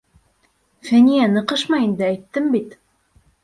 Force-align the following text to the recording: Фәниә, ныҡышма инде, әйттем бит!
Фәниә, 0.87 1.29
ныҡышма 1.35 1.83
инде, 1.91 2.07
әйттем 2.11 2.51
бит! 2.59 2.79